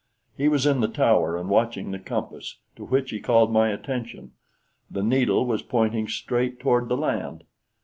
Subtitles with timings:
[0.35, 4.31] He was in the tower and watching the compass, to which he called my attention.
[4.89, 7.43] The needle was pointing straight toward the land.